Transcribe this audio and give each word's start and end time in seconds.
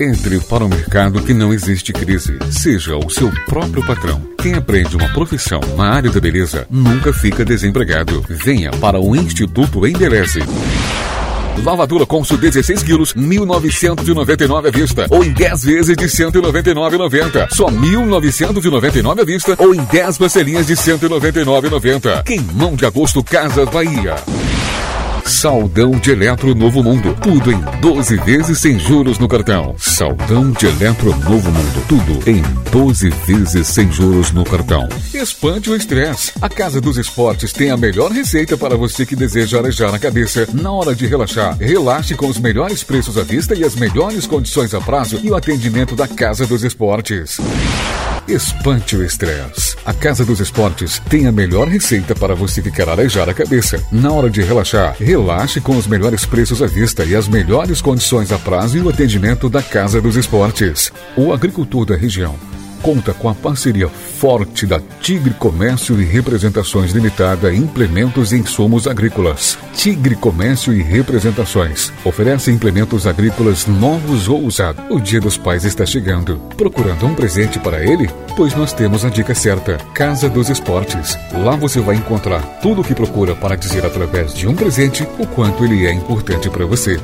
Entre 0.00 0.38
para 0.38 0.64
um 0.64 0.68
mercado 0.68 1.20
que 1.24 1.34
não 1.34 1.52
existe 1.52 1.92
crise. 1.92 2.38
Seja 2.52 2.96
o 2.96 3.10
seu 3.10 3.32
próprio 3.46 3.84
patrão. 3.84 4.22
Quem 4.40 4.54
aprende 4.54 4.94
uma 4.94 5.08
profissão 5.08 5.58
na 5.76 5.90
área 5.90 6.08
da 6.08 6.20
beleza 6.20 6.68
nunca 6.70 7.12
fica 7.12 7.44
desempregado. 7.44 8.24
Venha 8.28 8.70
para 8.70 9.00
o 9.00 9.16
Instituto 9.16 9.84
Embeleze. 9.84 10.38
Lavadura 11.64 12.06
Consul 12.06 12.38
16 12.38 12.84
quilos, 12.84 13.12
1.999 13.12 14.68
à 14.68 14.70
vista. 14.70 15.06
Ou 15.10 15.24
em 15.24 15.32
10 15.32 15.64
vezes 15.64 15.96
de 15.96 16.06
199,90. 16.06 17.48
Só 17.50 17.66
1.999 17.66 19.20
à 19.20 19.24
vista 19.24 19.56
ou 19.58 19.74
em 19.74 19.84
10 19.84 20.16
parcelinhas 20.16 20.68
de 20.68 20.76
199,90. 20.76 22.22
Queimão 22.22 22.76
de 22.76 22.86
agosto 22.86 23.24
Casas 23.24 23.68
Bahia. 23.68 24.14
Saldão 25.28 25.90
de 25.90 26.10
Eletro 26.10 26.54
Novo 26.54 26.82
Mundo. 26.82 27.14
Tudo 27.22 27.52
em 27.52 27.60
12 27.82 28.16
vezes 28.16 28.58
sem 28.58 28.78
juros 28.78 29.18
no 29.18 29.28
cartão. 29.28 29.74
Saldão 29.78 30.50
de 30.52 30.66
Eletro 30.66 31.10
Novo 31.16 31.50
Mundo. 31.50 31.84
Tudo 31.86 32.30
em 32.30 32.42
12 32.72 33.10
vezes 33.26 33.68
sem 33.68 33.92
juros 33.92 34.32
no 34.32 34.42
cartão. 34.42 34.88
Espante 35.12 35.68
o 35.68 35.76
estresse. 35.76 36.32
A 36.40 36.48
Casa 36.48 36.80
dos 36.80 36.96
Esportes 36.96 37.52
tem 37.52 37.70
a 37.70 37.76
melhor 37.76 38.10
receita 38.10 38.56
para 38.56 38.74
você 38.74 39.04
que 39.04 39.14
deseja 39.14 39.58
arejar 39.58 39.94
a 39.94 39.98
cabeça 39.98 40.48
na 40.54 40.72
hora 40.72 40.94
de 40.94 41.06
relaxar. 41.06 41.58
Relaxe 41.58 42.14
com 42.14 42.26
os 42.26 42.38
melhores 42.38 42.82
preços 42.82 43.18
à 43.18 43.22
vista 43.22 43.54
e 43.54 43.62
as 43.62 43.76
melhores 43.76 44.26
condições 44.26 44.72
a 44.72 44.80
prazo 44.80 45.20
e 45.22 45.30
o 45.30 45.36
atendimento 45.36 45.94
da 45.94 46.08
Casa 46.08 46.46
dos 46.46 46.64
Esportes. 46.64 47.38
Espante 48.28 48.94
o 48.94 49.02
estresse. 49.02 49.74
A 49.86 49.94
Casa 49.94 50.22
dos 50.22 50.38
Esportes 50.38 50.98
tem 51.08 51.26
a 51.26 51.32
melhor 51.32 51.66
receita 51.66 52.14
para 52.14 52.34
você 52.34 52.60
ficar 52.60 52.86
arejar 52.86 53.26
a 53.26 53.32
cabeça. 53.32 53.82
Na 53.90 54.12
hora 54.12 54.28
de 54.28 54.42
relaxar, 54.42 54.94
relaxe 55.00 55.62
com 55.62 55.74
os 55.74 55.86
melhores 55.86 56.26
preços 56.26 56.60
à 56.60 56.66
vista 56.66 57.06
e 57.06 57.16
as 57.16 57.26
melhores 57.26 57.80
condições 57.80 58.30
a 58.30 58.38
prazo 58.38 58.76
e 58.76 58.82
o 58.82 58.90
atendimento 58.90 59.48
da 59.48 59.62
Casa 59.62 59.98
dos 59.98 60.14
Esportes. 60.14 60.92
O 61.16 61.32
agricultor 61.32 61.86
da 61.86 61.96
região 61.96 62.38
conta 62.82 63.12
com 63.12 63.28
a 63.28 63.34
parceria 63.34 63.88
forte 63.88 64.66
da 64.66 64.80
Tigre 65.00 65.34
Comércio 65.34 66.00
e 66.00 66.04
Representações 66.04 66.92
Limitada 66.92 67.54
Implementos 67.54 68.32
e 68.32 68.36
Insumos 68.36 68.86
Agrícolas. 68.86 69.58
Tigre 69.74 70.16
Comércio 70.16 70.72
e 70.72 70.82
Representações 70.82 71.92
oferece 72.04 72.50
implementos 72.50 73.06
agrícolas 73.06 73.66
novos 73.66 74.28
ou 74.28 74.42
usados. 74.42 74.84
O 74.90 75.00
Dia 75.00 75.20
dos 75.20 75.36
Pais 75.36 75.64
está 75.64 75.84
chegando. 75.86 76.38
Procurando 76.56 77.06
um 77.06 77.14
presente 77.14 77.58
para 77.58 77.84
ele? 77.84 78.08
Pois 78.36 78.54
nós 78.54 78.72
temos 78.72 79.04
a 79.04 79.08
dica 79.08 79.34
certa: 79.34 79.76
Casa 79.94 80.28
dos 80.28 80.48
Esportes. 80.48 81.16
Lá 81.32 81.56
você 81.56 81.80
vai 81.80 81.96
encontrar 81.96 82.40
tudo 82.60 82.80
o 82.80 82.84
que 82.84 82.94
procura 82.94 83.34
para 83.34 83.56
dizer 83.56 83.84
através 83.84 84.34
de 84.34 84.46
um 84.46 84.54
presente 84.54 85.06
o 85.18 85.26
quanto 85.26 85.64
ele 85.64 85.86
é 85.86 85.92
importante 85.92 86.48
para 86.48 86.66
você. 86.66 87.00